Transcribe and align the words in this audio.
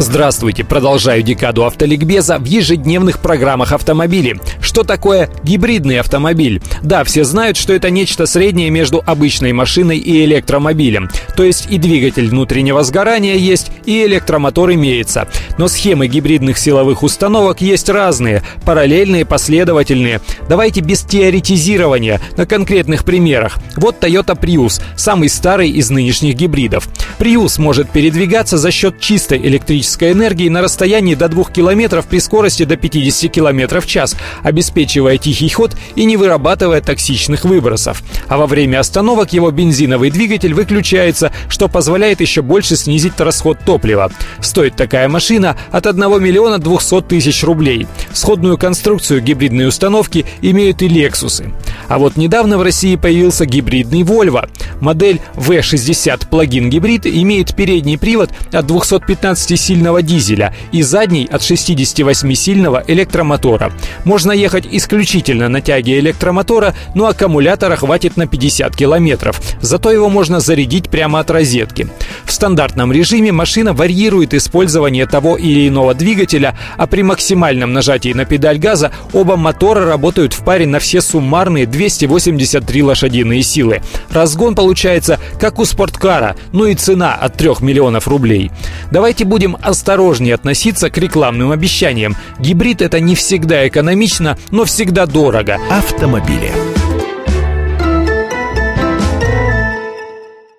Здравствуйте! 0.00 0.62
Продолжаю 0.62 1.24
декаду 1.24 1.64
автоликбеза 1.64 2.38
в 2.38 2.44
ежедневных 2.44 3.18
программах 3.18 3.72
автомобили. 3.72 4.40
Что 4.60 4.84
такое 4.84 5.28
гибридный 5.42 5.98
автомобиль? 5.98 6.62
Да, 6.82 7.02
все 7.02 7.24
знают, 7.24 7.56
что 7.56 7.72
это 7.72 7.90
нечто 7.90 8.26
среднее 8.26 8.70
между 8.70 9.02
обычной 9.04 9.52
машиной 9.52 9.98
и 9.98 10.24
электромобилем. 10.24 11.10
То 11.36 11.42
есть 11.42 11.66
и 11.68 11.78
двигатель 11.78 12.28
внутреннего 12.28 12.84
сгорания 12.84 13.34
есть, 13.34 13.72
и 13.86 14.04
электромотор 14.04 14.72
имеется. 14.72 15.26
Но 15.58 15.66
схемы 15.66 16.06
гибридных 16.06 16.58
силовых 16.58 17.02
установок 17.02 17.60
есть 17.60 17.88
разные, 17.88 18.44
параллельные, 18.64 19.26
последовательные. 19.26 20.20
Давайте 20.48 20.80
без 20.80 21.02
теоретизирования, 21.02 22.20
на 22.36 22.46
конкретных 22.46 23.04
примерах. 23.04 23.58
Вот 23.74 23.96
Toyota 24.00 24.38
Prius, 24.38 24.80
самый 24.96 25.28
старый 25.28 25.70
из 25.70 25.90
нынешних 25.90 26.36
гибридов. 26.36 26.88
Prius 27.18 27.60
может 27.60 27.90
передвигаться 27.90 28.58
за 28.58 28.70
счет 28.70 29.00
чистой 29.00 29.38
электрической 29.38 29.87
энергии 29.96 30.48
на 30.48 30.62
расстоянии 30.62 31.14
до 31.14 31.28
2 31.28 31.44
км 31.44 32.02
при 32.02 32.18
скорости 32.18 32.64
до 32.64 32.76
50 32.76 33.30
км 33.30 33.80
в 33.80 33.86
час, 33.86 34.16
обеспечивая 34.42 35.18
тихий 35.18 35.48
ход 35.48 35.76
и 35.94 36.04
не 36.04 36.16
вырабатывая 36.16 36.80
токсичных 36.80 37.44
выбросов. 37.44 38.02
А 38.28 38.36
во 38.36 38.46
время 38.46 38.80
остановок 38.80 39.32
его 39.32 39.50
бензиновый 39.50 40.10
двигатель 40.10 40.54
выключается, 40.54 41.32
что 41.48 41.68
позволяет 41.68 42.20
еще 42.20 42.42
больше 42.42 42.76
снизить 42.76 43.18
расход 43.18 43.58
топлива. 43.64 44.10
Стоит 44.40 44.76
такая 44.76 45.08
машина 45.08 45.56
от 45.70 45.86
1 45.86 46.22
миллиона 46.22 46.58
200 46.58 47.02
тысяч 47.02 47.42
рублей. 47.44 47.86
Сходную 48.12 48.58
конструкцию 48.58 49.22
гибридной 49.22 49.68
установки 49.68 50.26
имеют 50.42 50.82
и 50.82 50.88
Lexus. 50.88 51.52
А 51.88 51.98
вот 51.98 52.16
недавно 52.16 52.58
в 52.58 52.62
России 52.62 52.96
появился 52.96 53.46
гибридный 53.46 54.02
Volvo. 54.02 54.48
Модель 54.80 55.20
V60 55.34 56.28
плагин 56.28 56.70
гибрид 56.70 57.06
имеет 57.06 57.54
передний 57.54 57.98
привод 57.98 58.30
от 58.52 58.64
215-сильного 58.66 60.02
дизеля 60.02 60.54
и 60.72 60.82
задний 60.82 61.28
от 61.30 61.42
68-сильного 61.42 62.84
электромотора. 62.86 63.72
Можно 64.04 64.32
ехать 64.32 64.66
исключительно 64.70 65.48
на 65.48 65.60
тяге 65.60 65.98
электромотора, 65.98 66.74
но 66.94 67.06
аккумулятора 67.06 67.76
хватит 67.76 68.16
на 68.16 68.26
50 68.26 68.76
километров. 68.76 69.40
Зато 69.60 69.90
его 69.90 70.08
можно 70.08 70.40
зарядить 70.40 70.88
прямо 70.88 71.20
от 71.20 71.30
розетки. 71.30 71.88
В 72.24 72.32
стандартном 72.32 72.92
режиме 72.92 73.32
машина 73.32 73.72
варьирует 73.72 74.34
использование 74.34 75.06
того 75.06 75.36
или 75.36 75.68
иного 75.68 75.94
двигателя, 75.94 76.56
а 76.76 76.86
при 76.86 77.02
максимальном 77.02 77.72
нажатии 77.72 78.12
на 78.12 78.24
педаль 78.24 78.58
газа 78.58 78.92
оба 79.12 79.36
мотора 79.36 79.86
работают 79.86 80.34
в 80.34 80.44
паре 80.44 80.66
на 80.66 80.78
все 80.78 81.00
суммарные 81.00 81.66
283 81.66 82.82
лошадиные 82.82 83.42
силы. 83.42 83.82
Разгон 84.10 84.54
получается 84.68 85.18
как 85.40 85.58
у 85.58 85.64
спорткара, 85.64 86.36
ну 86.52 86.66
и 86.66 86.74
цена 86.74 87.14
от 87.14 87.38
3 87.38 87.60
миллионов 87.60 88.06
рублей. 88.06 88.50
Давайте 88.92 89.24
будем 89.24 89.56
осторожнее 89.62 90.34
относиться 90.34 90.90
к 90.90 90.98
рекламным 90.98 91.52
обещаниям. 91.52 92.16
Гибрид 92.38 92.82
это 92.82 93.00
не 93.00 93.14
всегда 93.14 93.66
экономично, 93.66 94.36
но 94.50 94.66
всегда 94.66 95.06
дорого. 95.06 95.58
Автомобили. 95.70 96.67